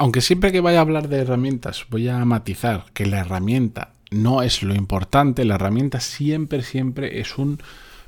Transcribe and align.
aunque 0.00 0.22
siempre 0.22 0.50
que 0.50 0.62
vaya 0.62 0.78
a 0.78 0.80
hablar 0.80 1.08
de 1.08 1.18
herramientas 1.18 1.84
voy 1.90 2.08
a 2.08 2.24
matizar 2.24 2.86
que 2.94 3.04
la 3.04 3.18
herramienta 3.18 3.90
no 4.10 4.40
es 4.40 4.62
lo 4.62 4.74
importante, 4.74 5.44
la 5.44 5.56
herramienta 5.56 6.00
siempre, 6.00 6.62
siempre 6.62 7.20
es 7.20 7.36
un 7.36 7.60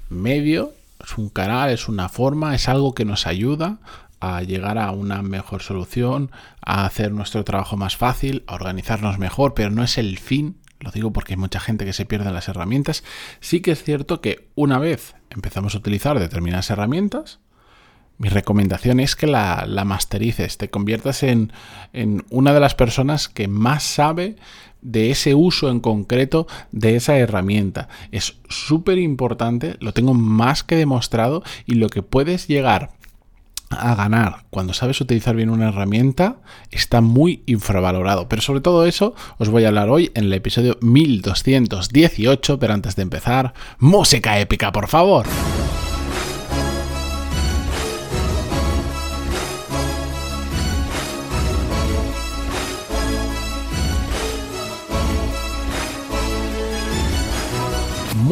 medio, 0.09 0.73
es 1.05 1.19
un 1.19 1.29
canal, 1.29 1.69
es 1.69 1.89
una 1.89 2.09
forma, 2.09 2.55
es 2.55 2.67
algo 2.71 2.95
que 2.95 3.05
nos 3.05 3.27
ayuda 3.27 3.77
a 4.21 4.41
llegar 4.41 4.79
a 4.79 4.91
una 4.93 5.21
mejor 5.21 5.61
solución, 5.61 6.31
a 6.65 6.87
hacer 6.87 7.13
nuestro 7.13 7.45
trabajo 7.45 7.77
más 7.77 7.99
fácil, 7.99 8.43
a 8.47 8.55
organizarnos 8.55 9.19
mejor, 9.19 9.53
pero 9.53 9.69
no 9.69 9.85
es 9.85 9.99
el 9.99 10.19
fin. 10.19 10.57
Lo 10.81 10.93
digo 10.93 11.13
porque 11.13 11.35
hay 11.35 11.39
mucha 11.39 11.61
gente 11.61 11.85
que 11.85 11.93
se 11.93 12.07
pierde 12.07 12.33
las 12.33 12.49
herramientas. 12.49 13.05
Sí 13.41 13.61
que 13.61 13.73
es 13.73 13.85
cierto 13.85 14.23
que 14.23 14.49
una 14.55 14.79
vez 14.79 15.15
empezamos 15.29 15.75
a 15.75 15.79
utilizar 15.79 16.19
determinadas 16.19 16.71
herramientas, 16.71 17.39
mi 18.19 18.29
recomendación 18.29 19.01
es 19.01 19.17
que 19.17 19.27
la, 19.27 19.67
masterices, 19.85 20.59
te 20.59 20.71
conviertas 20.71 21.23
en, 21.23 21.53
en 21.93 22.25
una 22.31 22.53
de 22.53 22.61
las 22.61 22.75
personas 22.75 23.29
que 23.29 23.49
más 23.49 23.83
sabe 23.83 24.37
de 24.81 25.11
ese 25.11 25.35
uso 25.35 25.71
en 25.71 25.81
concreto 25.81 26.47
de 26.73 26.97
esa 26.97 27.17
herramienta. 27.17 27.89
Es 28.11 28.37
súper 28.49 28.99
importante, 28.99 29.77
lo 29.81 29.93
tengo 29.93 30.15
más 30.15 30.63
que 30.63 30.77
demostrado 30.77 31.43
y 31.67 31.75
lo 31.75 31.89
que 31.89 32.03
puedes 32.03 32.49
llegar 32.49 32.91
a 33.79 33.95
ganar 33.95 34.45
cuando 34.51 34.75
sabes 34.75 35.01
utilizar 35.01 35.35
bien 35.35 35.51
una 35.51 35.69
herramienta 35.69 36.37
está 36.71 37.01
muy 37.01 37.43
infravalorado. 37.47 38.29
Pero 38.29 38.43
sobre 38.43 38.61
todo 38.61 38.87
eso 38.87 39.15
os 39.39 39.49
voy 39.49 39.65
a 39.65 39.69
hablar 39.69 39.89
hoy 39.89 40.11
en 40.15 40.25
el 40.25 40.33
episodio 40.33 40.79
1218, 40.81 42.59
pero 42.59 42.75
antes 42.75 42.97
de 42.97 43.03
empezar, 43.03 43.55
música 43.79 44.39
épica, 44.39 44.73
por 44.73 44.89
favor. 44.89 45.27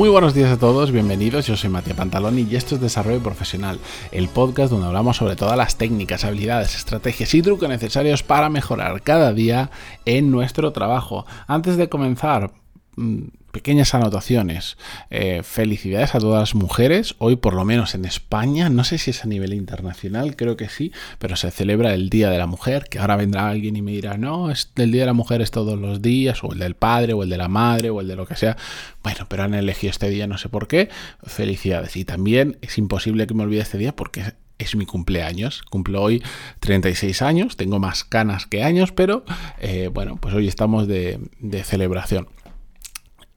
Muy 0.01 0.09
buenos 0.09 0.33
días 0.33 0.51
a 0.51 0.59
todos, 0.59 0.93
bienvenidos. 0.93 1.47
Yo 1.47 1.59
soy 1.59 1.69
Matías 1.69 1.95
Pantaloni 1.95 2.47
y 2.51 2.56
esto 2.56 2.75
es 2.75 2.81
Desarrollo 2.81 3.23
Profesional, 3.23 3.79
el 4.12 4.29
podcast 4.29 4.73
donde 4.73 4.87
hablamos 4.87 5.19
sobre 5.19 5.37
todas 5.37 5.59
las 5.59 5.77
técnicas, 5.77 6.25
habilidades, 6.25 6.75
estrategias 6.75 7.34
y 7.34 7.43
trucos 7.43 7.69
necesarios 7.69 8.23
para 8.23 8.48
mejorar 8.48 9.03
cada 9.03 9.34
día 9.34 9.71
en 10.06 10.31
nuestro 10.31 10.73
trabajo. 10.73 11.27
Antes 11.47 11.77
de 11.77 11.91
comenzar, 11.91 12.51
mm, 12.97 13.25
pequeñas 13.51 13.95
anotaciones. 13.95 14.77
Eh, 15.11 15.43
felicidades 15.43 16.15
a 16.15 16.19
todas 16.19 16.41
las 16.41 16.55
mujeres. 16.55 17.15
Hoy, 17.19 17.37
por 17.37 17.55
lo 17.55 17.65
menos 17.65 17.95
en 17.95 18.05
España, 18.05 18.69
no 18.69 18.84
sé 18.84 18.98
si 18.98 19.11
es 19.11 19.25
a 19.25 19.29
nivel 19.29 19.55
internacional, 19.55 20.37
creo 20.37 20.56
que 20.56 20.69
sí, 20.69 20.93
pero 21.19 21.37
se 21.37 21.51
celebra 21.51 21.95
el 21.95 22.11
Día 22.11 22.31
de 22.31 22.39
la 22.39 22.47
Mujer, 22.47 22.84
que 22.91 22.98
ahora 22.98 23.17
vendrá 23.17 23.48
alguien 23.48 23.77
y 23.77 23.83
me 23.83 23.93
dirá, 23.93 24.17
no, 24.17 24.51
es, 24.51 24.71
el 24.77 24.93
Día 24.93 25.03
de 25.03 25.06
la 25.06 25.12
Mujer 25.12 25.43
es 25.43 25.51
todos 25.51 25.78
los 25.78 26.03
días, 26.03 26.43
o 26.45 26.53
el 26.53 26.59
del 26.59 26.75
padre, 26.75 27.12
o 27.12 27.23
el 27.23 27.31
de 27.31 27.39
la 27.39 27.48
madre, 27.48 27.91
o 27.91 28.01
el 28.01 28.09
de 28.09 28.17
lo 28.17 28.27
que 28.27 28.37
sea. 28.37 28.56
Bueno, 29.03 29.27
pero 29.28 29.45
han 29.45 29.55
elegido 29.55 29.91
este 29.91 30.09
día, 30.09 30.27
no 30.27 30.39
sé 30.39 30.48
por 30.48 30.69
qué. 30.69 30.89
Felicidades. 31.23 31.97
Y 31.97 32.05
también 32.05 32.59
es 32.61 32.78
imposible 32.78 33.27
que 33.27 33.34
me 33.34 33.43
olvide 33.43 33.61
este 33.61 33.78
día 33.78 33.95
porque 33.95 34.34
es 34.61 34.77
mi 34.77 34.87
cumpleaños. 34.87 35.62
Cumplo 35.62 36.03
hoy 36.03 36.23
36 36.61 37.23
años, 37.23 37.56
tengo 37.56 37.78
más 37.78 38.05
canas 38.05 38.47
que 38.47 38.62
años, 38.62 38.93
pero 38.93 39.25
eh, 39.59 39.91
bueno, 39.93 40.17
pues 40.17 40.34
hoy 40.34 40.47
estamos 40.48 40.87
de, 40.87 41.19
de 41.41 41.65
celebración. 41.65 42.28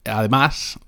Además, 0.04 0.78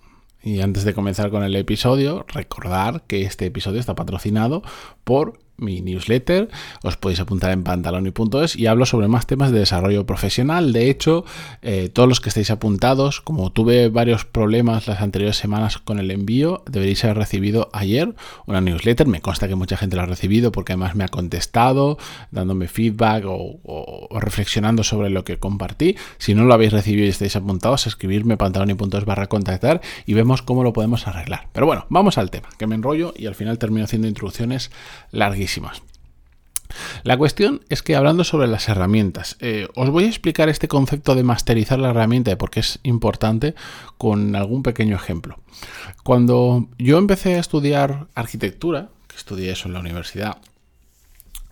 y 0.42 0.60
antes 0.60 0.84
de 0.84 0.94
comenzar 0.94 1.30
con 1.30 1.42
el 1.42 1.56
episodio, 1.56 2.24
recordar 2.28 3.02
que 3.06 3.22
este 3.22 3.46
episodio 3.46 3.80
está 3.80 3.94
patrocinado 3.94 4.62
por 5.04 5.38
mi 5.58 5.80
newsletter, 5.80 6.48
os 6.82 6.96
podéis 6.96 7.20
apuntar 7.20 7.50
en 7.52 7.62
pantaloni.es 7.64 8.56
y 8.56 8.66
hablo 8.66 8.86
sobre 8.86 9.08
más 9.08 9.26
temas 9.26 9.52
de 9.52 9.60
desarrollo 9.60 10.06
profesional. 10.06 10.72
De 10.72 10.90
hecho, 10.90 11.24
eh, 11.62 11.88
todos 11.88 12.08
los 12.08 12.20
que 12.20 12.28
estéis 12.28 12.50
apuntados, 12.50 13.20
como 13.20 13.50
tuve 13.52 13.88
varios 13.88 14.24
problemas 14.24 14.86
las 14.86 15.00
anteriores 15.00 15.36
semanas 15.36 15.78
con 15.78 15.98
el 15.98 16.10
envío, 16.10 16.62
deberéis 16.70 17.04
haber 17.04 17.18
recibido 17.18 17.70
ayer 17.72 18.14
una 18.46 18.60
newsletter. 18.60 19.06
Me 19.06 19.20
consta 19.20 19.48
que 19.48 19.54
mucha 19.54 19.76
gente 19.76 19.96
la 19.96 20.02
ha 20.02 20.06
recibido 20.06 20.52
porque 20.52 20.72
además 20.72 20.94
me 20.94 21.04
ha 21.04 21.08
contestado, 21.08 21.98
dándome 22.30 22.68
feedback 22.68 23.24
o, 23.26 24.08
reflexionando 24.20 24.84
sobre 24.84 25.10
lo 25.10 25.24
que 25.24 25.38
compartí. 25.38 25.96
Si 26.18 26.34
no 26.34 26.44
lo 26.44 26.54
habéis 26.54 26.72
recibido 26.72 27.06
y 27.06 27.10
estáis 27.10 27.36
apuntados, 27.36 27.86
escribirme 27.86 28.36
pantaloni.es 28.36 29.04
barra 29.04 29.26
contactar 29.28 29.80
y 30.04 30.14
vemos 30.14 30.42
cómo 30.42 30.62
lo 30.62 30.72
podemos 30.72 31.06
arreglar. 31.06 31.48
Pero 31.52 31.66
bueno, 31.66 31.86
vamos 31.88 32.18
al 32.18 32.30
tema, 32.30 32.48
que 32.58 32.66
me 32.66 32.74
enrollo 32.74 33.14
y 33.16 33.26
al 33.26 33.34
final 33.34 33.58
termino 33.58 33.84
haciendo 33.84 34.08
introducciones 34.08 34.70
larguísimas 35.10 35.45
la 37.04 37.16
cuestión 37.16 37.62
es 37.68 37.82
que 37.82 37.96
hablando 37.96 38.24
sobre 38.24 38.48
las 38.48 38.68
herramientas, 38.68 39.36
eh, 39.40 39.68
os 39.74 39.90
voy 39.90 40.04
a 40.04 40.08
explicar 40.08 40.48
este 40.48 40.68
concepto 40.68 41.14
de 41.14 41.22
masterizar 41.22 41.78
la 41.78 41.90
herramienta 41.90 42.32
y 42.32 42.36
por 42.36 42.50
qué 42.50 42.60
es 42.60 42.80
importante 42.82 43.54
con 43.98 44.34
algún 44.36 44.62
pequeño 44.62 44.96
ejemplo. 44.96 45.38
Cuando 46.02 46.68
yo 46.78 46.98
empecé 46.98 47.36
a 47.36 47.40
estudiar 47.40 48.08
arquitectura, 48.14 48.88
que 49.08 49.16
estudié 49.16 49.52
eso 49.52 49.68
en 49.68 49.74
la 49.74 49.80
universidad, 49.80 50.38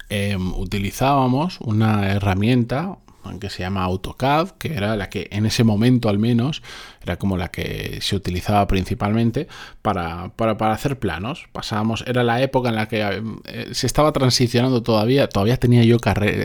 em, 0.09 0.53
utilizábamos 0.55 1.59
una 1.61 2.13
herramienta 2.13 2.99
que 3.41 3.51
se 3.51 3.63
llama 3.63 3.85
AutoCAD, 3.85 4.51
que 4.53 4.75
era 4.75 4.97
la 4.97 5.09
que 5.09 5.29
en 5.31 5.47
ese 5.47 5.65
momento 5.65 6.09
al 6.09 6.19
menos 6.19 6.63
era 7.03 7.17
como 7.17 7.37
la 7.37 7.49
que 7.49 7.99
se 8.01 8.17
utilizaba 8.17 8.67
principalmente 8.67 9.49
para, 9.83 10.31
para, 10.37 10.73
hacer 10.73 10.99
planos. 10.99 11.47
Pasábamos, 11.53 12.05
era 12.07 12.23
la 12.23 12.41
época 12.41 12.69
en 12.69 12.77
la 12.77 12.89
que 12.89 13.03
eh, 13.45 13.69
se 13.73 13.87
estaba 13.87 14.13
transicionando 14.13 14.83
todavía, 14.83 15.29
todavía 15.29 15.57
tenía 15.57 15.83
yo 15.85 15.99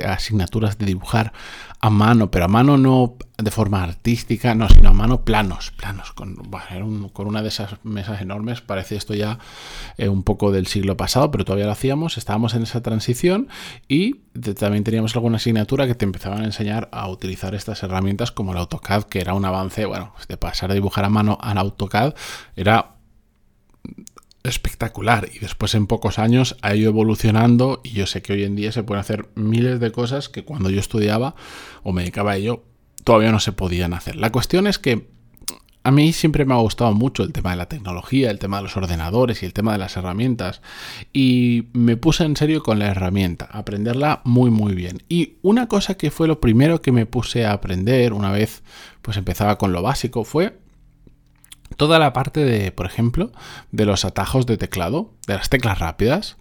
asignaturas 0.06 0.78
de 0.78 0.86
dibujar 0.86 1.34
a 1.82 1.90
mano, 1.90 2.30
pero 2.30 2.46
a 2.46 2.48
mano 2.48 2.78
no 2.78 3.16
de 3.38 3.52
forma 3.52 3.84
artística, 3.84 4.54
no, 4.54 4.68
sino 4.68 4.90
a 4.90 4.94
mano 4.94 5.24
planos, 5.24 5.72
planos, 5.72 6.12
con, 6.12 6.36
con 7.14 7.28
una 7.28 7.42
de 7.42 7.48
esas 7.48 7.76
mesas 7.84 8.22
enormes, 8.22 8.60
parece 8.60 8.98
esto 8.98 9.14
ya 9.14 9.40
eh, 9.98 10.10
un 10.10 10.24
poco 10.24 10.52
del 10.52 10.68
siglo 10.68 10.98
pasado, 10.98 11.32
pero 11.32 11.46
todavía 11.46 11.66
lo 11.66 11.72
hacíamos, 11.72 12.18
estábamos 12.18 12.54
en 12.54 12.64
esa 12.64 12.82
transición 12.82 13.48
y 13.88 14.16
también 14.58 14.84
teníamos 14.84 15.16
alguna 15.16 15.38
asignatura 15.38 15.88
que 15.88 15.96
te 15.96 16.04
empezaban 16.04 16.42
a 16.42 16.46
enseñar 16.46 16.90
a 16.92 17.08
utilizar 17.08 17.56
estas 17.56 17.82
herramientas 17.82 18.32
como 18.32 18.52
el 18.52 18.58
AutoCAD, 18.58 19.04
que 19.04 19.22
era 19.22 19.34
un 19.34 19.46
avance, 19.46 19.86
bueno, 19.86 20.14
de 20.28 20.36
pasar 20.36 20.72
a 20.72 20.74
dibujar 20.74 21.06
a 21.06 21.10
mano 21.10 21.38
al 21.42 21.58
AutoCAD, 21.58 22.14
era 22.58 22.99
y 25.34 25.40
después 25.40 25.76
en 25.76 25.88
pocos 25.88 26.20
años 26.20 26.56
ha 26.62 26.74
ido 26.76 26.90
evolucionando 26.90 27.82
y 27.84 27.92
yo 27.92 28.08
sé 28.08 28.22
que 28.22 28.34
hoy 28.34 28.44
en 28.44 28.56
día 28.56 28.72
se 28.72 28.84
pueden 28.84 29.02
hacer 29.02 29.28
miles 29.36 29.80
de 29.80 29.92
cosas 29.92 30.30
que 30.30 30.46
cuando 30.46 30.70
yo 30.70 30.80
estudiaba 30.80 31.36
o 31.84 31.92
me 31.92 32.02
dedicaba 32.02 32.32
a 32.32 32.38
ello 32.38 32.64
todavía 33.04 33.32
no 33.32 33.40
se 33.40 33.52
podían 33.52 33.94
hacer. 33.94 34.16
La 34.16 34.32
cuestión 34.32 34.68
es 34.68 34.80
que 34.80 35.10
a 35.84 35.92
mí 35.92 36.14
siempre 36.14 36.46
me 36.46 36.54
ha 36.54 36.58
gustado 36.58 36.94
mucho 36.94 37.24
el 37.24 37.34
tema 37.34 37.52
de 37.52 37.58
la 37.58 37.68
tecnología, 37.68 38.32
el 38.32 38.40
tema 38.40 38.58
de 38.58 38.64
los 38.64 38.78
ordenadores 38.78 39.44
y 39.44 39.46
el 39.46 39.54
tema 39.54 39.74
de 39.74 39.80
las 39.80 39.98
herramientas 39.98 40.62
y 41.12 41.68
me 41.74 41.98
puse 41.98 42.24
en 42.24 42.36
serio 42.36 42.64
con 42.64 42.80
la 42.80 42.88
herramienta, 42.88 43.50
aprenderla 43.52 44.22
muy 44.24 44.50
muy 44.50 44.76
bien. 44.76 45.04
Y 45.10 45.38
una 45.42 45.68
cosa 45.68 45.96
que 45.96 46.12
fue 46.12 46.28
lo 46.28 46.40
primero 46.40 46.82
que 46.82 46.92
me 46.92 47.06
puse 47.06 47.46
a 47.46 47.54
aprender 47.54 48.14
una 48.14 48.32
vez 48.32 48.64
pues 49.02 49.18
empezaba 49.18 49.58
con 49.58 49.72
lo 49.74 49.82
básico 49.82 50.24
fue 50.24 50.58
toda 51.80 51.98
la 51.98 52.12
parte 52.12 52.44
de, 52.44 52.74
por 52.74 52.86
ejemplo, 52.86 53.32
de 53.72 53.86
los 53.86 54.04
atajos 54.04 54.46
de 54.46 54.58
teclado, 54.58 55.12
de 55.28 55.36
las 55.36 55.48
teclas 55.48 55.80
rápidas, 55.80 56.36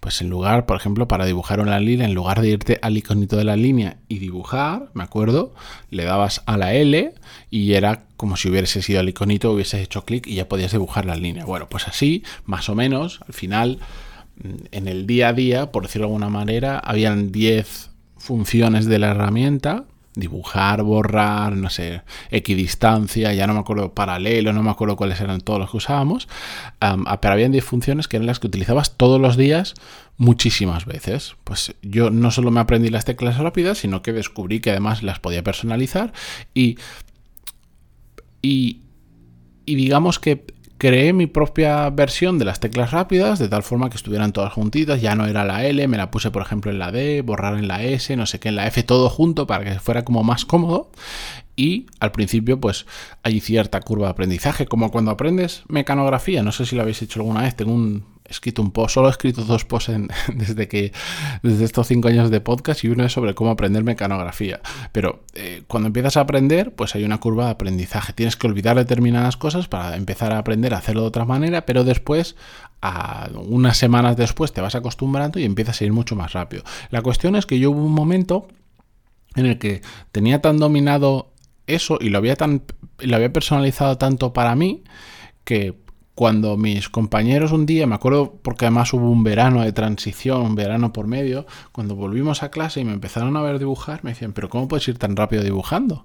pues 0.00 0.20
en 0.20 0.28
lugar, 0.28 0.66
por 0.66 0.76
ejemplo, 0.76 1.06
para 1.06 1.26
dibujar 1.26 1.60
una 1.60 1.78
línea, 1.78 2.08
en 2.08 2.14
lugar 2.14 2.40
de 2.40 2.48
irte 2.48 2.80
al 2.82 2.96
iconito 2.96 3.36
de 3.36 3.44
la 3.44 3.54
línea 3.54 3.98
y 4.08 4.18
dibujar, 4.18 4.90
me 4.94 5.04
acuerdo, 5.04 5.54
le 5.90 6.02
dabas 6.02 6.42
a 6.46 6.56
la 6.56 6.74
L 6.74 7.14
y 7.50 7.74
era 7.74 8.02
como 8.16 8.36
si 8.36 8.50
hubiese 8.50 8.82
sido 8.82 8.98
al 8.98 9.08
iconito, 9.08 9.52
hubieses 9.52 9.80
hecho 9.80 10.04
clic 10.04 10.26
y 10.26 10.34
ya 10.34 10.48
podías 10.48 10.72
dibujar 10.72 11.04
la 11.04 11.14
línea. 11.14 11.44
Bueno, 11.44 11.68
pues 11.68 11.86
así, 11.86 12.24
más 12.44 12.68
o 12.68 12.74
menos, 12.74 13.20
al 13.28 13.32
final, 13.32 13.78
mm, 14.42 14.48
en 14.72 14.88
el 14.88 15.06
día 15.06 15.28
a 15.28 15.32
día, 15.34 15.70
por 15.70 15.84
decirlo 15.84 16.08
de 16.08 16.14
alguna 16.14 16.30
manera, 16.30 16.80
habían 16.80 17.30
10 17.30 17.90
funciones 18.18 18.86
de 18.86 18.98
la 18.98 19.12
herramienta 19.12 19.84
dibujar, 20.20 20.82
borrar, 20.82 21.56
no 21.56 21.70
sé, 21.70 22.02
equidistancia, 22.30 23.34
ya 23.34 23.46
no 23.46 23.54
me 23.54 23.60
acuerdo, 23.60 23.94
paralelo, 23.94 24.52
no 24.52 24.62
me 24.62 24.70
acuerdo 24.70 24.96
cuáles 24.96 25.20
eran 25.20 25.40
todos 25.40 25.58
los 25.58 25.70
que 25.70 25.78
usábamos, 25.78 26.28
ah, 26.80 27.20
pero 27.20 27.34
habían 27.34 27.52
10 27.52 27.64
funciones 27.64 28.06
que 28.06 28.18
eran 28.18 28.26
las 28.26 28.38
que 28.38 28.46
utilizabas 28.46 28.96
todos 28.96 29.20
los 29.20 29.36
días 29.36 29.74
muchísimas 30.16 30.84
veces. 30.84 31.34
Pues 31.44 31.74
yo 31.82 32.10
no 32.10 32.30
solo 32.30 32.50
me 32.50 32.60
aprendí 32.60 32.90
las 32.90 33.04
teclas 33.04 33.38
rápidas, 33.38 33.78
sino 33.78 34.02
que 34.02 34.12
descubrí 34.12 34.60
que 34.60 34.70
además 34.70 35.02
las 35.02 35.18
podía 35.18 35.42
personalizar 35.42 36.12
y, 36.54 36.78
y, 38.42 38.82
y 39.64 39.74
digamos 39.74 40.18
que 40.18 40.44
creé 40.80 41.12
mi 41.12 41.26
propia 41.26 41.90
versión 41.90 42.38
de 42.38 42.46
las 42.46 42.58
teclas 42.58 42.90
rápidas 42.90 43.38
de 43.38 43.50
tal 43.50 43.62
forma 43.62 43.90
que 43.90 43.98
estuvieran 43.98 44.32
todas 44.32 44.50
juntitas, 44.54 45.02
ya 45.02 45.14
no 45.14 45.26
era 45.26 45.44
la 45.44 45.66
L, 45.66 45.86
me 45.86 45.98
la 45.98 46.10
puse 46.10 46.30
por 46.30 46.40
ejemplo 46.40 46.70
en 46.70 46.78
la 46.78 46.90
D, 46.90 47.20
borrar 47.20 47.58
en 47.58 47.68
la 47.68 47.82
S, 47.82 48.16
no 48.16 48.24
sé 48.24 48.40
qué, 48.40 48.48
en 48.48 48.56
la 48.56 48.66
F, 48.66 48.82
todo 48.82 49.10
junto 49.10 49.46
para 49.46 49.62
que 49.62 49.78
fuera 49.78 50.06
como 50.06 50.24
más 50.24 50.46
cómodo. 50.46 50.90
Y 51.54 51.84
al 52.00 52.12
principio 52.12 52.58
pues 52.58 52.86
hay 53.22 53.40
cierta 53.40 53.80
curva 53.82 54.06
de 54.06 54.12
aprendizaje, 54.12 54.64
como 54.64 54.90
cuando 54.90 55.10
aprendes 55.10 55.64
mecanografía, 55.68 56.42
no 56.42 56.50
sé 56.50 56.64
si 56.64 56.76
lo 56.76 56.82
habéis 56.82 57.02
hecho 57.02 57.20
alguna 57.20 57.42
vez, 57.42 57.54
tengo 57.54 57.74
un 57.74 58.06
he 58.30 58.32
escrito 58.32 58.62
un 58.62 58.70
post, 58.70 58.94
solo 58.94 59.08
he 59.08 59.10
escrito 59.10 59.42
dos 59.42 59.64
posts 59.64 59.92
desde 60.34 60.68
que 60.68 60.92
desde 61.42 61.64
estos 61.64 61.88
cinco 61.88 62.08
años 62.08 62.30
de 62.30 62.40
podcast 62.40 62.84
y 62.84 62.88
uno 62.88 63.04
es 63.04 63.12
sobre 63.12 63.34
cómo 63.34 63.50
aprender 63.50 63.82
mecanografía. 63.82 64.60
Pero 64.92 65.24
eh, 65.34 65.64
cuando 65.66 65.88
empiezas 65.88 66.16
a 66.16 66.20
aprender, 66.20 66.74
pues 66.74 66.94
hay 66.94 67.04
una 67.04 67.18
curva 67.18 67.46
de 67.46 67.50
aprendizaje. 67.50 68.12
Tienes 68.12 68.36
que 68.36 68.46
olvidar 68.46 68.76
determinadas 68.76 69.36
cosas 69.36 69.66
para 69.66 69.96
empezar 69.96 70.32
a 70.32 70.38
aprender 70.38 70.74
a 70.74 70.78
hacerlo 70.78 71.02
de 71.02 71.08
otra 71.08 71.24
manera, 71.24 71.66
pero 71.66 71.82
después, 71.82 72.36
a 72.80 73.28
unas 73.34 73.76
semanas 73.76 74.16
después, 74.16 74.52
te 74.52 74.60
vas 74.60 74.76
acostumbrando 74.76 75.40
y 75.40 75.44
empiezas 75.44 75.80
a 75.80 75.84
ir 75.84 75.92
mucho 75.92 76.14
más 76.14 76.32
rápido. 76.32 76.62
La 76.90 77.02
cuestión 77.02 77.34
es 77.34 77.46
que 77.46 77.58
yo 77.58 77.72
hubo 77.72 77.84
un 77.84 77.92
momento 77.92 78.46
en 79.34 79.46
el 79.46 79.58
que 79.58 79.82
tenía 80.12 80.40
tan 80.40 80.58
dominado 80.58 81.32
eso 81.66 81.98
y 82.00 82.08
lo 82.08 82.18
había 82.18 82.36
tan 82.36 82.62
lo 82.98 83.16
había 83.16 83.32
personalizado 83.32 83.96
tanto 83.96 84.32
para 84.32 84.54
mí 84.54 84.82
que 85.44 85.78
cuando 86.20 86.58
mis 86.58 86.90
compañeros 86.90 87.50
un 87.50 87.64
día, 87.64 87.86
me 87.86 87.94
acuerdo 87.94 88.34
porque 88.42 88.66
además 88.66 88.92
hubo 88.92 89.10
un 89.10 89.24
verano 89.24 89.62
de 89.62 89.72
transición, 89.72 90.42
un 90.42 90.54
verano 90.54 90.92
por 90.92 91.06
medio, 91.06 91.46
cuando 91.72 91.96
volvimos 91.96 92.42
a 92.42 92.50
clase 92.50 92.78
y 92.78 92.84
me 92.84 92.92
empezaron 92.92 93.38
a 93.38 93.40
ver 93.40 93.58
dibujar, 93.58 94.04
me 94.04 94.10
decían, 94.10 94.34
pero 94.34 94.50
¿cómo 94.50 94.68
puedes 94.68 94.86
ir 94.86 94.98
tan 94.98 95.16
rápido 95.16 95.42
dibujando? 95.42 96.04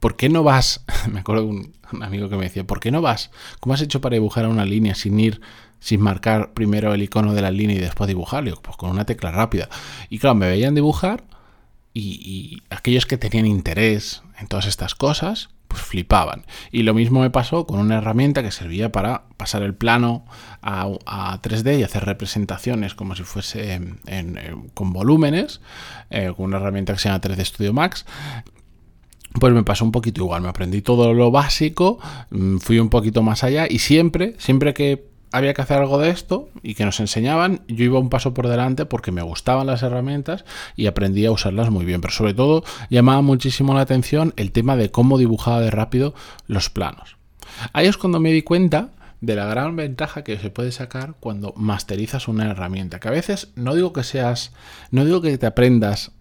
¿Por 0.00 0.16
qué 0.16 0.28
no 0.28 0.42
vas? 0.42 0.84
Me 1.12 1.20
acuerdo 1.20 1.44
de 1.44 1.48
un, 1.50 2.02
amigo 2.02 2.28
que 2.28 2.36
me 2.36 2.42
decía, 2.42 2.66
¿por 2.66 2.80
qué 2.80 2.90
no 2.90 3.02
vas? 3.02 3.30
¿Cómo 3.60 3.74
has 3.74 3.82
hecho 3.82 4.00
para 4.00 4.14
dibujar 4.14 4.48
una 4.48 4.64
línea 4.64 4.96
sin 4.96 5.20
ir, 5.20 5.40
sin 5.78 6.00
marcar 6.00 6.54
primero 6.54 6.92
el 6.92 7.02
icono 7.04 7.32
de 7.32 7.42
la 7.42 7.52
línea 7.52 7.76
y 7.76 7.80
después 7.80 8.08
dibujarlo? 8.08 8.60
Pues 8.60 8.76
con 8.76 8.90
una 8.90 9.04
tecla 9.04 9.30
rápida. 9.30 9.68
Y 10.10 10.18
claro, 10.18 10.34
me 10.34 10.48
veían 10.48 10.74
dibujar 10.74 11.22
y, 11.94 12.62
aquellos 12.70 13.06
que 13.06 13.18
tenían 13.18 13.46
interés 13.46 14.22
en 14.38 14.46
todas 14.46 14.66
estas 14.66 14.94
cosas, 14.94 15.50
pues 15.68 15.82
flipaban. 15.82 16.44
Y 16.70 16.82
lo 16.82 16.94
mismo 16.94 17.20
me 17.20 17.30
pasó 17.30 17.66
con 17.66 17.78
una 17.80 17.98
herramienta 17.98 18.42
que 18.42 18.50
servía 18.50 18.92
para 18.92 19.24
pasar 19.36 19.62
el 19.62 19.74
plano 19.74 20.24
a, 20.62 20.88
3D 21.42 21.78
y 21.78 21.82
hacer 21.82 22.04
representaciones 22.04 22.94
como 22.94 23.14
si 23.14 23.22
fuese 23.22 23.80
con 24.74 24.92
volúmenes, 24.92 25.60
eh, 26.10 26.32
con 26.36 26.46
una 26.46 26.58
herramienta 26.58 26.92
que 26.92 26.98
se 26.98 27.08
llama 27.08 27.20
3D 27.20 27.44
Studio 27.44 27.72
Max. 27.72 28.04
Pues 29.38 29.54
me 29.54 29.64
pasó 29.64 29.84
un 29.86 29.92
poquito 29.92 30.22
igual, 30.22 30.42
me 30.42 30.48
aprendí 30.48 30.82
todo 30.82 31.14
lo 31.14 31.30
básico, 31.30 31.98
mm, 32.30 32.58
fui 32.58 32.78
un 32.78 32.90
poquito 32.90 33.22
más 33.22 33.44
allá 33.44 33.66
y 33.68 33.78
siempre, 33.78 34.34
siempre 34.38 34.74
que 34.74 35.11
había 35.32 35.54
que 35.54 35.62
hacer 35.62 35.78
algo 35.78 35.98
de 35.98 36.10
esto 36.10 36.48
y 36.62 36.74
que 36.74 36.84
nos 36.84 37.00
enseñaban, 37.00 37.62
yo 37.66 37.84
iba 37.84 37.98
un 37.98 38.10
paso 38.10 38.34
por 38.34 38.48
delante 38.48 38.86
porque 38.86 39.12
me 39.12 39.22
gustaban 39.22 39.66
las 39.66 39.82
herramientas 39.82 40.44
y 40.76 40.86
aprendí 40.86 41.26
a 41.26 41.32
usarlas 41.32 41.70
muy 41.70 41.84
bien. 41.84 42.00
Pero 42.00 42.12
sobre 42.12 42.34
todo 42.34 42.64
llamaba 42.90 43.22
muchísimo 43.22 43.74
la 43.74 43.80
atención 43.80 44.34
el 44.36 44.52
tema 44.52 44.76
de 44.76 44.90
cómo 44.90 45.18
dibujaba 45.18 45.60
de 45.60 45.70
rápido 45.70 46.14
los 46.46 46.70
planos. 46.70 47.16
Ahí 47.72 47.86
es 47.86 47.96
cuando 47.96 48.20
me 48.20 48.32
di 48.32 48.42
cuenta 48.42 48.90
de 49.20 49.36
la 49.36 49.46
gran 49.46 49.76
ventaja 49.76 50.24
que 50.24 50.38
se 50.38 50.50
puede 50.50 50.72
sacar 50.72 51.14
cuando 51.20 51.54
masterizas 51.56 52.28
una 52.28 52.50
herramienta. 52.50 53.00
Que 53.00 53.08
a 53.08 53.12
veces 53.12 53.52
no 53.54 53.74
digo 53.74 53.92
que 53.92 54.02
seas, 54.02 54.52
no 54.90 55.04
digo 55.04 55.22
que 55.22 55.38
te 55.38 55.46
aprendas 55.46 56.12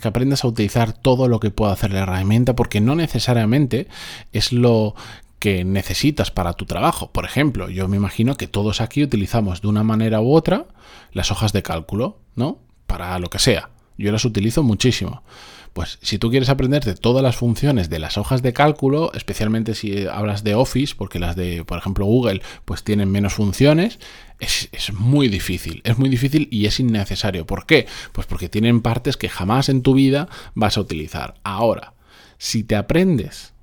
que 0.00 0.08
aprendas 0.08 0.44
a 0.44 0.48
utilizar 0.48 0.92
todo 0.92 1.28
lo 1.28 1.38
que 1.38 1.50
pueda 1.50 1.72
hacer 1.72 1.92
la 1.92 2.00
herramienta, 2.00 2.56
porque 2.56 2.80
no 2.80 2.94
necesariamente 2.94 3.88
es 4.32 4.52
lo 4.52 4.94
que 5.42 5.64
necesitas 5.64 6.30
para 6.30 6.52
tu 6.52 6.66
trabajo. 6.66 7.10
Por 7.10 7.24
ejemplo, 7.24 7.68
yo 7.68 7.88
me 7.88 7.96
imagino 7.96 8.36
que 8.36 8.46
todos 8.46 8.80
aquí 8.80 9.02
utilizamos 9.02 9.60
de 9.60 9.66
una 9.66 9.82
manera 9.82 10.20
u 10.20 10.32
otra 10.32 10.66
las 11.10 11.32
hojas 11.32 11.52
de 11.52 11.64
cálculo, 11.64 12.20
¿no? 12.36 12.60
Para 12.86 13.18
lo 13.18 13.28
que 13.28 13.40
sea. 13.40 13.70
Yo 13.98 14.12
las 14.12 14.24
utilizo 14.24 14.62
muchísimo. 14.62 15.24
Pues 15.72 15.98
si 16.00 16.18
tú 16.18 16.30
quieres 16.30 16.48
aprender 16.48 16.84
de 16.84 16.94
todas 16.94 17.24
las 17.24 17.34
funciones 17.34 17.90
de 17.90 17.98
las 17.98 18.18
hojas 18.18 18.40
de 18.40 18.52
cálculo, 18.52 19.10
especialmente 19.14 19.74
si 19.74 20.06
hablas 20.06 20.44
de 20.44 20.54
Office, 20.54 20.94
porque 20.96 21.18
las 21.18 21.34
de, 21.34 21.64
por 21.64 21.76
ejemplo, 21.76 22.06
Google, 22.06 22.40
pues 22.64 22.84
tienen 22.84 23.10
menos 23.10 23.34
funciones, 23.34 23.98
es, 24.38 24.68
es, 24.70 24.92
muy 24.92 25.26
difícil. 25.26 25.80
Es 25.82 25.98
muy 25.98 26.08
difícil 26.08 26.46
y 26.52 26.66
es 26.66 26.78
innecesario. 26.78 27.46
¿Por 27.46 27.66
qué? 27.66 27.88
Pues 28.12 28.28
porque 28.28 28.48
tienen 28.48 28.80
partes 28.80 29.16
que 29.16 29.28
jamás 29.28 29.68
en 29.68 29.82
tu 29.82 29.94
vida 29.94 30.28
vas 30.54 30.76
a 30.76 30.82
utilizar. 30.82 31.34
Ahora, 31.42 31.94
si 32.38 32.62
te 32.62 32.76
aprendes 32.76 33.54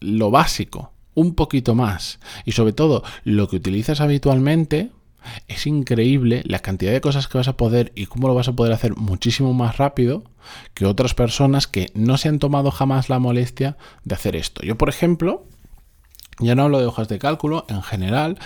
lo 0.00 0.32
básico 0.32 0.91
un 1.14 1.34
poquito 1.34 1.74
más 1.74 2.18
y 2.44 2.52
sobre 2.52 2.72
todo 2.72 3.02
lo 3.24 3.48
que 3.48 3.56
utilizas 3.56 4.00
habitualmente, 4.00 4.90
es 5.48 5.66
increíble 5.66 6.42
la 6.46 6.58
cantidad 6.58 6.92
de 6.92 7.00
cosas 7.00 7.28
que 7.28 7.38
vas 7.38 7.48
a 7.48 7.56
poder 7.56 7.92
y 7.94 8.06
cómo 8.06 8.28
lo 8.28 8.34
vas 8.34 8.48
a 8.48 8.54
poder 8.54 8.72
hacer 8.72 8.96
muchísimo 8.96 9.54
más 9.54 9.78
rápido 9.78 10.24
que 10.74 10.86
otras 10.86 11.14
personas 11.14 11.66
que 11.66 11.90
no 11.94 12.18
se 12.18 12.28
han 12.28 12.38
tomado 12.38 12.70
jamás 12.70 13.08
la 13.08 13.18
molestia 13.18 13.76
de 14.04 14.14
hacer 14.14 14.36
esto. 14.36 14.62
Yo, 14.62 14.76
por 14.76 14.88
ejemplo, 14.88 15.46
ya 16.38 16.54
no 16.54 16.64
hablo 16.64 16.80
de 16.80 16.86
hojas 16.86 17.08
de 17.08 17.18
cálculo, 17.18 17.64
en 17.68 17.82
general, 17.82 18.38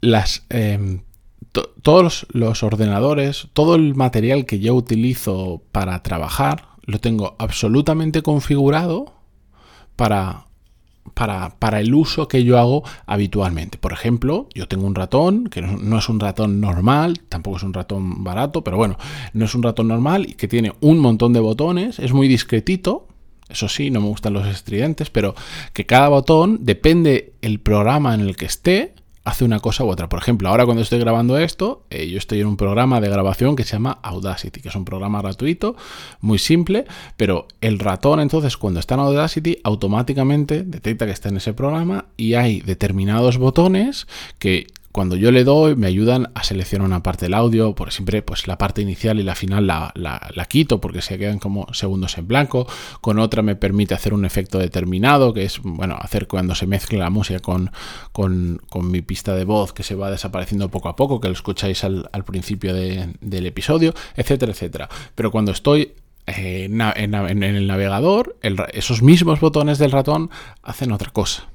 las... 0.00 0.44
Em, 0.48 1.02
todos 1.82 2.26
los 2.30 2.62
ordenadores, 2.62 3.48
todo 3.52 3.74
el 3.74 3.94
material 3.94 4.44
que 4.44 4.60
yo 4.60 4.74
utilizo 4.74 5.62
para 5.72 6.02
trabajar, 6.02 6.68
lo 6.82 7.00
tengo 7.00 7.36
absolutamente 7.38 8.22
configurado 8.22 9.14
para 9.96 10.47
para, 11.14 11.80
el 11.80 11.94
uso 11.94 12.28
que 12.28 12.44
yo 12.44 12.58
hago 12.58 12.84
habitualmente. 13.06 13.78
Por 13.78 13.92
ejemplo, 13.92 14.48
yo 14.54 14.68
tengo 14.68 14.86
un 14.86 14.94
ratón, 14.94 15.48
que 15.48 15.62
no, 15.62 15.98
es 15.98 16.08
un 16.08 16.20
ratón 16.20 16.60
normal, 16.60 17.20
tampoco 17.28 17.58
es 17.58 17.62
un 17.62 17.74
ratón 17.74 18.24
barato, 18.24 18.62
pero 18.62 18.76
bueno, 18.76 18.96
no 19.32 19.44
es 19.44 19.54
un 19.54 19.62
ratón 19.62 19.88
normal 19.88 20.26
y 20.28 20.34
que 20.34 20.48
tiene 20.48 20.72
un 20.80 20.98
montón 20.98 21.32
de 21.32 21.40
botones, 21.40 21.98
es 21.98 22.12
muy 22.12 22.28
discretito. 22.28 23.06
Eso 23.48 23.68
sí, 23.68 23.90
no 23.90 24.02
me 24.02 24.08
gustan 24.08 24.34
los 24.34 24.46
estridentes, 24.46 25.08
pero 25.08 25.34
que 25.72 25.86
cada 25.86 26.08
botón, 26.08 26.58
depende 26.62 27.32
el 27.40 27.60
programa 27.60 28.14
en 28.14 28.20
el 28.20 28.36
que 28.36 28.44
esté, 28.44 28.94
hace 29.28 29.44
una 29.44 29.60
cosa 29.60 29.84
u 29.84 29.88
otra. 29.88 30.08
Por 30.08 30.18
ejemplo, 30.20 30.48
ahora 30.48 30.64
cuando 30.64 30.82
estoy 30.82 30.98
grabando 30.98 31.38
esto, 31.38 31.84
eh, 31.90 32.08
yo 32.08 32.18
estoy 32.18 32.40
en 32.40 32.46
un 32.46 32.56
programa 32.56 33.00
de 33.00 33.08
grabación 33.08 33.56
que 33.56 33.64
se 33.64 33.72
llama 33.72 33.98
Audacity, 34.02 34.60
que 34.60 34.68
es 34.68 34.74
un 34.74 34.84
programa 34.84 35.20
gratuito, 35.20 35.76
muy 36.20 36.38
simple, 36.38 36.86
pero 37.16 37.46
el 37.60 37.78
ratón 37.78 38.20
entonces 38.20 38.56
cuando 38.56 38.80
está 38.80 38.94
en 38.94 39.00
Audacity 39.00 39.58
automáticamente 39.64 40.62
detecta 40.62 41.04
que 41.04 41.12
está 41.12 41.28
en 41.28 41.36
ese 41.36 41.52
programa 41.52 42.06
y 42.16 42.34
hay 42.34 42.60
determinados 42.60 43.36
botones 43.36 44.06
que 44.38 44.66
cuando 44.98 45.14
yo 45.14 45.30
le 45.30 45.44
doy 45.44 45.76
me 45.76 45.86
ayudan 45.86 46.32
a 46.34 46.42
seleccionar 46.42 46.84
una 46.84 47.04
parte 47.04 47.26
del 47.26 47.34
audio, 47.34 47.72
por 47.76 47.92
siempre 47.92 48.20
pues 48.20 48.48
la 48.48 48.58
parte 48.58 48.82
inicial 48.82 49.20
y 49.20 49.22
la 49.22 49.36
final 49.36 49.64
la, 49.64 49.92
la, 49.94 50.44
quito 50.46 50.80
porque 50.80 51.02
se 51.02 51.16
quedan 51.18 51.38
como 51.38 51.72
segundos 51.72 52.18
en 52.18 52.26
blanco, 52.26 52.66
con 53.00 53.20
otra 53.20 53.42
me 53.42 53.54
permite 53.54 53.94
hacer 53.94 54.12
un 54.12 54.24
efecto 54.24 54.58
determinado, 54.58 55.32
que 55.32 55.44
es 55.44 55.60
bueno, 55.62 55.96
hacer 56.00 56.26
cuando 56.26 56.56
se 56.56 56.66
mezcle 56.66 56.98
la 56.98 57.10
música 57.10 57.38
con, 57.38 57.70
con, 58.10 58.90
mi 58.90 59.00
pista 59.00 59.36
de 59.36 59.44
voz 59.44 59.72
que 59.72 59.84
se 59.84 59.94
va 59.94 60.10
desapareciendo 60.10 60.68
poco 60.68 60.88
a 60.88 60.96
poco, 60.96 61.20
que 61.20 61.28
lo 61.28 61.34
escucháis 61.34 61.84
al, 61.84 62.24
principio 62.26 62.74
del 62.74 63.46
episodio, 63.46 63.94
etcétera, 64.16 64.50
etcétera. 64.50 64.88
Pero 65.14 65.30
cuando 65.30 65.52
estoy 65.52 65.92
eh, 66.26 66.64
en, 66.64 67.42
el 67.44 67.66
navegador, 67.68 68.36
esos 68.72 69.00
mismos 69.00 69.38
botones 69.38 69.78
del 69.78 69.92
ratón 69.92 70.28
hacen 70.64 70.90
otra 70.90 71.12
cosa. 71.12 71.46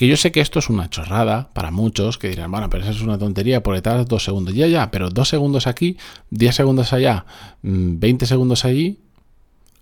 Que 0.00 0.08
yo 0.08 0.16
sé 0.16 0.32
que 0.32 0.40
esto 0.40 0.60
es 0.60 0.70
una 0.70 0.88
chorrada 0.88 1.50
para 1.52 1.70
muchos 1.70 2.16
que 2.16 2.30
dirán, 2.30 2.50
bueno, 2.50 2.70
pero 2.70 2.84
eso 2.84 2.92
es 2.92 3.02
una 3.02 3.18
tontería 3.18 3.62
por 3.62 3.74
detrás 3.74 4.08
dos 4.08 4.24
segundos. 4.24 4.54
Ya, 4.54 4.66
ya, 4.66 4.90
pero 4.90 5.10
dos 5.10 5.28
segundos 5.28 5.66
aquí, 5.66 5.98
diez 6.30 6.54
segundos 6.54 6.94
allá, 6.94 7.26
20 7.60 8.24
mm, 8.24 8.26
segundos 8.26 8.64
allí, 8.64 8.98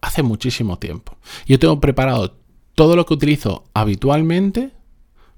hace 0.00 0.24
muchísimo 0.24 0.76
tiempo. 0.80 1.16
Yo 1.46 1.60
tengo 1.60 1.78
preparado 1.78 2.34
todo 2.74 2.96
lo 2.96 3.06
que 3.06 3.14
utilizo 3.14 3.62
habitualmente 3.74 4.72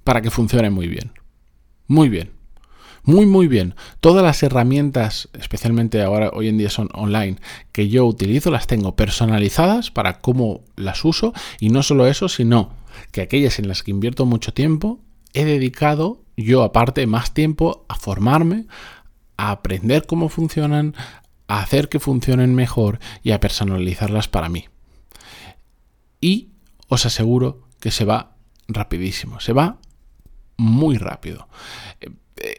para 0.02 0.22
que 0.22 0.30
funcione 0.30 0.70
muy 0.70 0.88
bien. 0.88 1.12
Muy 1.86 2.08
bien. 2.08 2.30
Muy, 3.02 3.26
muy 3.26 3.48
bien. 3.48 3.74
Todas 4.00 4.24
las 4.24 4.42
herramientas, 4.42 5.28
especialmente 5.38 6.00
ahora 6.00 6.30
hoy 6.32 6.48
en 6.48 6.56
día 6.56 6.70
son 6.70 6.88
online, 6.94 7.36
que 7.72 7.90
yo 7.90 8.06
utilizo, 8.06 8.50
las 8.50 8.66
tengo 8.66 8.96
personalizadas 8.96 9.90
para 9.90 10.20
cómo 10.20 10.62
las 10.76 11.04
uso. 11.04 11.34
Y 11.58 11.68
no 11.68 11.82
solo 11.82 12.06
eso, 12.06 12.30
sino 12.30 12.79
que 13.12 13.22
aquellas 13.22 13.58
en 13.58 13.68
las 13.68 13.82
que 13.82 13.90
invierto 13.90 14.26
mucho 14.26 14.52
tiempo, 14.52 15.00
he 15.32 15.44
dedicado 15.44 16.24
yo 16.36 16.62
aparte 16.62 17.06
más 17.06 17.34
tiempo 17.34 17.84
a 17.88 17.94
formarme, 17.96 18.66
a 19.36 19.50
aprender 19.50 20.06
cómo 20.06 20.28
funcionan, 20.28 20.94
a 21.48 21.60
hacer 21.60 21.88
que 21.88 22.00
funcionen 22.00 22.54
mejor 22.54 22.98
y 23.22 23.32
a 23.32 23.40
personalizarlas 23.40 24.28
para 24.28 24.48
mí. 24.48 24.66
Y 26.20 26.50
os 26.88 27.06
aseguro 27.06 27.68
que 27.80 27.90
se 27.90 28.04
va 28.04 28.36
rapidísimo, 28.68 29.40
se 29.40 29.52
va 29.52 29.78
muy 30.56 30.98
rápido 30.98 31.48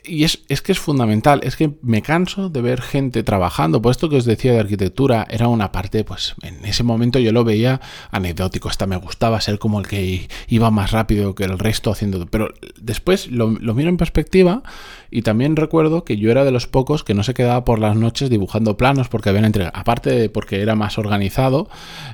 y 0.03 0.23
es, 0.23 0.37
que 0.61 0.71
es 0.71 0.79
fundamental, 0.79 1.41
es 1.43 1.55
que 1.55 1.71
me 1.81 2.01
canso 2.01 2.49
de 2.49 2.61
ver 2.61 2.81
gente 2.81 3.23
trabajando, 3.23 3.81
por 3.81 3.91
esto 3.91 4.09
que 4.09 4.17
os 4.17 4.25
decía 4.25 4.53
de 4.53 4.59
arquitectura, 4.59 5.25
era 5.29 5.47
una 5.47 5.71
parte, 5.71 6.03
pues 6.03 6.35
en 6.43 6.63
ese 6.65 6.83
momento 6.83 7.17
yo 7.17 7.31
lo 7.31 7.43
veía 7.43 7.81
anecdótico, 8.11 8.69
hasta 8.69 8.85
me 8.85 8.97
gustaba 8.97 9.41
ser 9.41 9.57
como 9.57 9.79
el 9.79 9.87
que 9.87 10.27
iba 10.47 10.69
más 10.69 10.91
rápido 10.91 11.33
que 11.33 11.45
el 11.45 11.57
resto 11.57 11.91
haciendo, 11.91 12.27
pero 12.27 12.53
después 12.79 13.31
lo, 13.31 13.47
miro 13.47 13.89
en 13.89 13.97
perspectiva 13.97 14.61
y 15.09 15.23
también 15.23 15.55
recuerdo 15.55 16.03
que 16.03 16.17
yo 16.17 16.29
era 16.29 16.45
de 16.45 16.51
los 16.51 16.67
pocos 16.67 17.03
que 17.03 17.15
no 17.15 17.23
se 17.23 17.33
quedaba 17.33 17.65
por 17.65 17.79
las 17.79 17.95
noches 17.95 18.29
dibujando 18.29 18.77
planos 18.77 19.09
porque 19.09 19.29
habían 19.29 19.45
entregado, 19.45 19.75
aparte 19.75 20.11
de 20.11 20.29
porque 20.29 20.61
era 20.61 20.75
más 20.75 20.99
organizado 20.99 21.69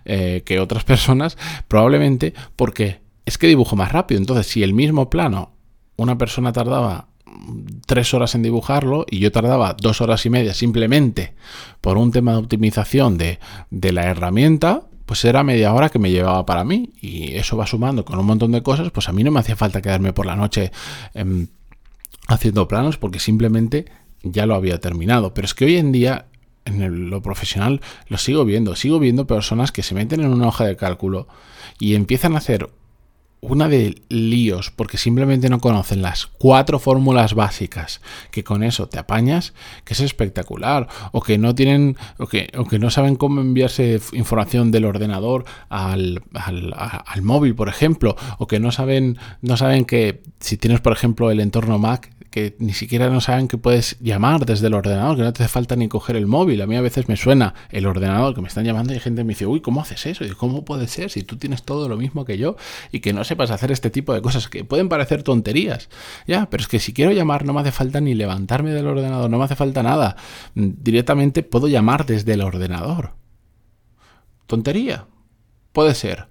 eh, 0.05 0.41
que 0.45 0.59
otras 0.59 0.83
personas, 0.85 1.37
probablemente 1.67 2.33
porque 2.55 3.01
es 3.25 3.37
que 3.37 3.47
dibujo 3.47 3.75
más 3.75 3.91
rápido, 3.91 4.21
entonces 4.21 4.47
si 4.47 4.63
el 4.63 4.73
mismo 4.73 5.09
plano 5.09 5.51
una 5.97 6.17
persona 6.17 6.53
tardaba 6.53 7.07
tres 7.85 8.13
horas 8.13 8.35
en 8.35 8.43
dibujarlo 8.43 9.05
y 9.09 9.19
yo 9.19 9.31
tardaba 9.31 9.75
dos 9.79 10.01
horas 10.01 10.25
y 10.25 10.29
media 10.29 10.53
simplemente 10.53 11.33
por 11.81 11.97
un 11.97 12.11
tema 12.11 12.33
de 12.33 12.37
optimización 12.39 13.17
de, 13.17 13.39
de 13.69 13.91
la 13.91 14.05
herramienta, 14.05 14.83
pues 15.05 15.23
era 15.23 15.43
media 15.43 15.73
hora 15.73 15.89
que 15.89 15.99
me 15.99 16.11
llevaba 16.11 16.45
para 16.45 16.63
mí 16.63 16.91
y 17.01 17.35
eso 17.35 17.55
va 17.55 17.65
sumando 17.65 18.03
con 18.03 18.19
un 18.19 18.25
montón 18.25 18.51
de 18.51 18.61
cosas, 18.61 18.91
pues 18.91 19.07
a 19.07 19.13
mí 19.13 19.23
no 19.23 19.31
me 19.31 19.39
hacía 19.39 19.55
falta 19.55 19.81
quedarme 19.81 20.13
por 20.13 20.25
la 20.25 20.35
noche 20.35 20.71
em, 21.13 21.47
haciendo 22.27 22.67
planos 22.67 22.97
porque 22.97 23.19
simplemente 23.19 23.85
ya 24.23 24.45
lo 24.45 24.55
había 24.55 24.79
terminado. 24.79 25.33
Pero 25.33 25.45
es 25.45 25.53
que 25.53 25.65
hoy 25.65 25.77
en 25.77 25.91
día 25.91 26.25
en 26.65 27.09
lo 27.09 27.21
profesional 27.21 27.81
lo 28.09 28.17
sigo 28.17 28.45
viendo, 28.45 28.75
sigo 28.75 28.99
viendo 28.99 29.25
personas 29.25 29.71
que 29.71 29.83
se 29.83 29.95
meten 29.95 30.21
en 30.21 30.33
una 30.33 30.47
hoja 30.47 30.65
de 30.65 30.75
cálculo 30.75 31.27
y 31.79 31.95
empiezan 31.95 32.35
a 32.35 32.39
hacer 32.39 32.69
una 33.39 33.67
de 33.67 34.01
líos 34.09 34.71
porque 34.71 34.97
simplemente 34.97 35.49
no 35.49 35.59
conocen 35.59 36.01
las 36.01 36.25
cuatro 36.25 36.79
fórmulas 36.79 37.33
básicas 37.33 38.01
que 38.31 38.43
con 38.43 38.63
eso 38.63 38.87
te 38.87 38.99
apañas, 38.99 39.53
que 39.83 39.93
es 39.93 39.99
espectacular, 39.99 40.87
o 41.11 41.21
que 41.21 41.37
no 41.37 41.53
tienen, 41.53 41.97
o 42.17 42.27
que, 42.27 42.49
o 42.57 42.65
que 42.65 42.79
no 42.79 42.89
saben 42.89 43.15
cómo 43.15 43.41
enviarse 43.41 43.99
información 44.13 44.71
del 44.71 44.85
ordenador 44.85 45.45
al, 45.69 46.23
al, 46.33 46.73
al, 46.75 47.21
móvil, 47.21 47.55
por 47.55 47.69
ejemplo, 47.69 48.15
o 48.39 48.47
que 48.47 48.59
no 48.59 48.71
saben, 48.71 49.17
no 49.41 49.55
saben 49.57 49.85
que 49.85 50.23
si 50.39 50.57
tienes, 50.57 50.81
por 50.81 50.93
ejemplo, 50.93 51.29
el 51.29 51.39
entorno 51.39 51.77
Mac, 51.77 52.11
que 52.37 52.55
ni 52.59 52.73
siquiera 52.73 53.09
no 53.09 53.19
saben 53.19 53.47
que 53.47 53.57
puedes 53.57 53.97
llamar 53.99 54.45
desde 54.45 54.67
el 54.67 54.75
ordenador, 54.75 55.17
que 55.17 55.23
no 55.23 55.33
te 55.33 55.41
hace 55.41 55.51
falta 55.51 55.75
ni 55.75 55.87
coger 55.87 56.15
el 56.15 56.27
móvil. 56.27 56.61
A 56.61 56.67
mí 56.67 56.75
a 56.75 56.81
veces 56.81 57.09
me 57.09 57.17
suena 57.17 57.55
el 57.71 57.87
ordenador 57.87 58.35
que 58.35 58.41
me 58.41 58.47
están 58.47 58.63
llamando 58.63 58.93
y 58.93 58.99
gente 58.99 59.23
me 59.23 59.29
dice, 59.29 59.47
uy, 59.47 59.59
¿cómo 59.59 59.81
haces 59.81 60.05
eso? 60.05 60.23
Y 60.23 60.29
¿cómo 60.29 60.63
puede 60.63 60.87
ser 60.87 61.09
si 61.09 61.23
tú 61.23 61.37
tienes 61.37 61.63
todo 61.63 61.89
lo 61.89 61.97
mismo 61.97 62.25
que 62.25 62.37
yo 62.37 62.55
y 62.91 62.99
que 62.99 63.11
no 63.11 63.23
sepas 63.23 63.49
hacer 63.49 63.71
este 63.71 63.89
tipo 63.89 64.13
de 64.13 64.21
cosas 64.21 64.49
que 64.49 64.63
pueden 64.63 64.87
parecer 64.87 65.23
tonterías? 65.23 65.89
Ya, 66.27 66.47
pero 66.47 66.61
es 66.61 66.67
que 66.67 66.79
si 66.79 66.93
quiero 66.93 67.11
llamar 67.11 67.43
no 67.43 67.53
me 67.53 67.61
hace 67.61 67.71
falta 67.71 68.01
ni 68.01 68.13
levantarme 68.13 68.71
del 68.71 68.85
ordenador, 68.85 69.31
no 69.31 69.39
me 69.39 69.45
hace 69.45 69.55
falta 69.55 69.81
nada. 69.81 70.15
Directamente 70.53 71.41
puedo 71.41 71.67
llamar 71.67 72.05
desde 72.05 72.33
el 72.33 72.41
ordenador. 72.41 73.13
¿Tontería? 74.45 75.07
Puede 75.73 75.95
ser. 75.95 76.27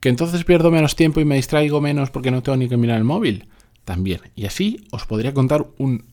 ¿Que 0.00 0.08
entonces 0.08 0.44
pierdo 0.44 0.70
menos 0.70 0.96
tiempo 0.96 1.20
y 1.20 1.26
me 1.26 1.36
distraigo 1.36 1.82
menos 1.82 2.10
porque 2.10 2.30
no 2.30 2.42
tengo 2.42 2.56
ni 2.56 2.68
que 2.70 2.78
mirar 2.78 2.96
el 2.96 3.04
móvil? 3.04 3.48
También. 3.84 4.20
Y 4.34 4.46
así 4.46 4.86
os 4.90 5.06
podría 5.06 5.34
contar 5.34 5.66
un 5.78 6.06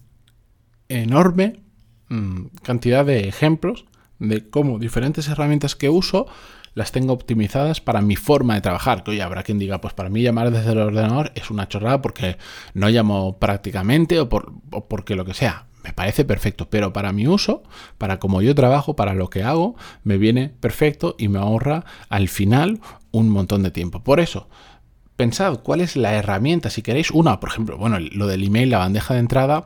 enorme 0.88 1.61
mm, 2.09 2.45
cantidad 2.63 3.05
de 3.05 3.27
ejemplos 3.27 3.85
de 4.19 4.49
cómo 4.49 4.79
diferentes 4.79 5.27
herramientas 5.27 5.75
que 5.75 5.89
uso 5.89 6.27
las 6.73 6.91
tengo 6.91 7.13
optimizadas 7.13 7.81
para 7.81 8.01
mi 8.01 8.15
forma 8.15 8.55
de 8.55 8.61
trabajar. 8.61 9.03
Que 9.03 9.11
hoy 9.11 9.21
habrá 9.21 9.43
quien 9.43 9.59
diga, 9.59 9.81
pues 9.81 9.93
para 9.93 10.09
mí 10.09 10.21
llamar 10.21 10.51
desde 10.51 10.71
el 10.71 10.79
ordenador 10.79 11.31
es 11.35 11.49
una 11.49 11.67
chorrada 11.67 12.01
porque 12.01 12.38
no 12.73 12.89
llamo 12.89 13.38
prácticamente 13.39 14.19
o, 14.19 14.29
por, 14.29 14.53
o 14.71 14.88
porque 14.88 15.15
lo 15.15 15.25
que 15.25 15.33
sea. 15.33 15.65
Me 15.83 15.93
parece 15.93 16.25
perfecto, 16.25 16.69
pero 16.69 16.91
para 16.91 17.13
mi 17.13 17.27
uso, 17.27 17.63
para 17.97 18.19
como 18.19 18.41
yo 18.41 18.53
trabajo, 18.53 18.95
para 18.95 19.13
lo 19.13 19.29
que 19.29 19.43
hago, 19.43 19.75
me 20.03 20.17
viene 20.17 20.49
perfecto 20.49 21.15
y 21.17 21.29
me 21.29 21.39
ahorra 21.39 21.85
al 22.09 22.27
final 22.27 22.81
un 23.11 23.29
montón 23.29 23.63
de 23.63 23.71
tiempo. 23.71 24.03
Por 24.03 24.19
eso, 24.19 24.49
pensad 25.19 25.59
cuál 25.59 25.81
es 25.81 25.97
la 25.97 26.13
herramienta, 26.13 26.69
si 26.69 26.81
queréis, 26.81 27.11
una, 27.11 27.41
por 27.41 27.49
ejemplo, 27.49 27.77
bueno, 27.77 27.99
lo 27.99 28.25
del 28.25 28.41
email, 28.41 28.69
la 28.69 28.77
bandeja 28.77 29.15
de 29.15 29.19
entrada, 29.19 29.65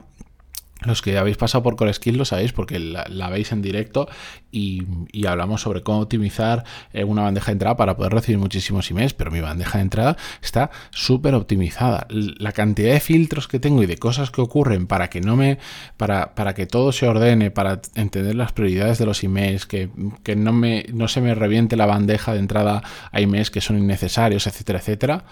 los 0.85 1.01
que 1.01 1.17
habéis 1.17 1.37
pasado 1.37 1.63
por 1.63 1.75
Core 1.75 1.93
Skills 1.93 2.17
lo 2.17 2.25
sabéis 2.25 2.53
porque 2.53 2.79
la, 2.79 3.29
veis 3.29 3.51
en 3.51 3.61
directo 3.61 4.07
y, 4.51 4.83
hablamos 5.25 5.61
sobre 5.61 5.81
cómo 5.81 5.99
optimizar 5.99 6.63
eh, 6.91 7.03
una 7.03 7.23
bandeja 7.23 7.47
de 7.47 7.53
entrada 7.53 7.77
para 7.77 7.95
poder 7.95 8.13
recibir 8.13 8.37
muchísimos 8.37 8.89
emails, 8.91 9.13
pero 9.13 9.31
mi 9.31 9.39
bandeja 9.39 9.77
de 9.77 9.83
entrada 9.83 10.17
está 10.41 10.69
súper 10.91 11.33
optimizada. 11.33 12.05
La 12.09 12.51
cantidad 12.51 12.93
de 12.93 12.99
filtros 12.99 13.47
que 13.47 13.59
tengo 13.59 13.81
y 13.83 13.85
de 13.85 13.97
cosas 13.97 14.31
que 14.31 14.41
ocurren 14.41 14.87
para 14.87 15.09
que 15.09 15.21
no 15.21 15.35
me. 15.35 15.57
para, 15.97 16.35
para 16.35 16.53
que 16.53 16.65
todo 16.65 16.91
se 16.91 17.07
ordene, 17.07 17.51
para 17.51 17.81
entender 17.95 18.35
las 18.35 18.51
prioridades 18.51 18.97
de 18.97 19.05
los 19.05 19.23
emails, 19.23 19.65
que, 19.65 19.89
que 20.23 20.35
no, 20.35 20.53
me, 20.53 20.85
no 20.93 21.07
se 21.07 21.21
me 21.21 21.35
reviente 21.35 21.75
la 21.75 21.85
bandeja 21.85 22.33
de 22.33 22.39
entrada 22.39 22.83
a 23.11 23.21
emails 23.21 23.49
que 23.49 23.61
son 23.61 23.77
innecesarios, 23.77 24.47
etcétera, 24.47 24.79
etcétera. 24.79 25.25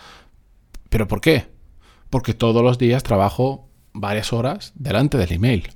¿Pero 0.89 1.08
por 1.08 1.22
qué? 1.22 1.48
Porque 2.10 2.34
todos 2.34 2.63
los 2.63 2.77
días 2.77 3.03
trabajo 3.03 3.70
varias 3.93 4.33
horas 4.33 4.74
delante 4.75 5.17
del 5.17 5.33
email. 5.33 5.69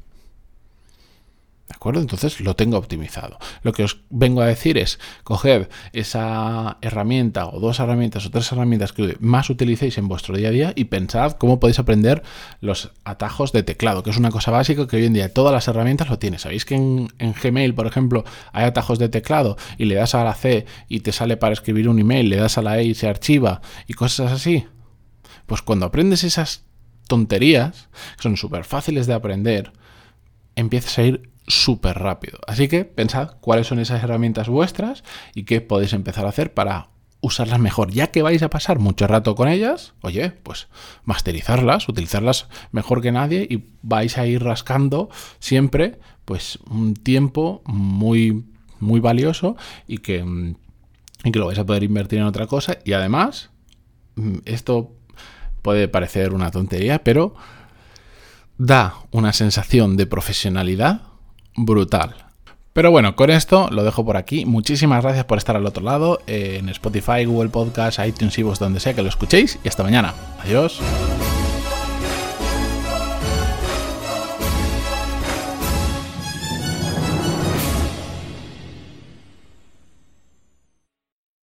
¿De 1.67 1.73
acuerdo? 1.73 1.99
Entonces 1.99 2.41
lo 2.41 2.55
tengo 2.55 2.77
optimizado. 2.77 3.39
Lo 3.63 3.73
que 3.73 3.83
os 3.83 4.01
vengo 4.11 4.41
a 4.41 4.45
decir 4.45 4.77
es, 4.77 4.99
coger 5.23 5.67
esa 5.93 6.77
herramienta 6.81 7.47
o 7.47 7.59
dos 7.59 7.79
herramientas 7.79 8.23
o 8.27 8.29
tres 8.29 8.51
herramientas 8.51 8.93
que 8.93 9.17
más 9.19 9.49
utilicéis 9.49 9.97
en 9.97 10.07
vuestro 10.07 10.37
día 10.37 10.49
a 10.49 10.51
día 10.51 10.73
y 10.75 10.85
pensad 10.85 11.31
cómo 11.33 11.59
podéis 11.59 11.79
aprender 11.79 12.21
los 12.61 12.91
atajos 13.03 13.51
de 13.51 13.63
teclado, 13.63 14.03
que 14.03 14.11
es 14.11 14.17
una 14.17 14.29
cosa 14.29 14.51
básica 14.51 14.87
que 14.87 14.97
hoy 14.97 15.05
en 15.05 15.13
día 15.13 15.33
todas 15.33 15.51
las 15.51 15.67
herramientas 15.67 16.07
lo 16.07 16.19
tienen. 16.19 16.39
¿Sabéis 16.39 16.65
que 16.65 16.75
en, 16.75 17.07
en 17.17 17.33
Gmail, 17.33 17.73
por 17.73 17.87
ejemplo, 17.87 18.25
hay 18.53 18.65
atajos 18.65 18.99
de 18.99 19.09
teclado 19.09 19.57
y 19.79 19.85
le 19.85 19.95
das 19.95 20.13
a 20.13 20.23
la 20.23 20.35
C 20.35 20.67
y 20.87 20.99
te 20.99 21.11
sale 21.11 21.35
para 21.35 21.53
escribir 21.53 21.89
un 21.89 21.97
email, 21.97 22.29
le 22.29 22.35
das 22.35 22.59
a 22.59 22.61
la 22.61 22.77
E 22.77 22.83
y 22.83 22.93
se 22.93 23.07
archiva 23.07 23.61
y 23.87 23.93
cosas 23.93 24.31
así? 24.31 24.67
Pues 25.47 25.63
cuando 25.63 25.87
aprendes 25.87 26.23
esas 26.23 26.63
tonterías, 27.07 27.89
que 28.17 28.23
son 28.23 28.37
súper 28.37 28.63
fáciles 28.63 29.07
de 29.07 29.13
aprender, 29.13 29.71
empiezas 30.55 30.97
a 30.97 31.03
ir 31.03 31.29
súper 31.47 31.99
rápido. 31.99 32.39
Así 32.47 32.67
que 32.67 32.85
pensad 32.85 33.37
cuáles 33.41 33.67
son 33.67 33.79
esas 33.79 34.03
herramientas 34.03 34.49
vuestras 34.49 35.03
y 35.33 35.43
qué 35.43 35.61
podéis 35.61 35.93
empezar 35.93 36.25
a 36.25 36.29
hacer 36.29 36.53
para 36.53 36.89
usarlas 37.21 37.59
mejor. 37.59 37.91
Ya 37.91 38.07
que 38.07 38.21
vais 38.21 38.43
a 38.43 38.49
pasar 38.49 38.79
mucho 38.79 39.07
rato 39.07 39.35
con 39.35 39.47
ellas, 39.47 39.93
oye, 40.01 40.31
pues 40.31 40.67
masterizarlas, 41.03 41.89
utilizarlas 41.89 42.47
mejor 42.71 43.01
que 43.01 43.11
nadie 43.11 43.47
y 43.49 43.65
vais 43.81 44.17
a 44.17 44.27
ir 44.27 44.43
rascando 44.43 45.09
siempre 45.39 45.99
pues 46.25 46.59
un 46.69 46.95
tiempo 46.95 47.61
muy 47.65 48.45
muy 48.79 48.99
valioso 48.99 49.55
y 49.87 49.99
que, 49.99 50.23
y 51.23 51.31
que 51.31 51.39
lo 51.39 51.47
vais 51.47 51.59
a 51.59 51.65
poder 51.65 51.83
invertir 51.83 52.19
en 52.19 52.25
otra 52.25 52.47
cosa 52.47 52.77
y 52.83 52.93
además 52.93 53.49
mm, 54.15 54.37
esto 54.45 54.91
puede 55.65 55.87
parecer 55.87 56.31
una 56.31 56.51
tontería, 56.51 57.03
pero 57.03 57.33
da 58.59 58.93
una 59.09 59.33
sensación 59.33 59.97
de 59.97 60.05
profesionalidad 60.05 61.01
brutal. 61.55 62.15
Pero 62.71 62.91
bueno, 62.91 63.15
con 63.15 63.31
esto 63.31 63.67
lo 63.71 63.83
dejo 63.83 64.05
por 64.05 64.15
aquí. 64.15 64.45
Muchísimas 64.45 65.01
gracias 65.01 65.25
por 65.25 65.39
estar 65.39 65.55
al 65.55 65.65
otro 65.65 65.83
lado, 65.83 66.19
en 66.27 66.69
Spotify, 66.69 67.25
Google 67.25 67.49
Podcast, 67.49 67.97
iTunes 68.05 68.37
vos 68.43 68.59
donde 68.59 68.79
sea 68.79 68.93
que 68.93 69.01
lo 69.01 69.09
escuchéis. 69.09 69.57
Y 69.63 69.67
hasta 69.67 69.81
mañana. 69.81 70.13
Adiós. 70.43 70.79